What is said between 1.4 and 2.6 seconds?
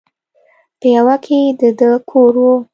د ده کور و.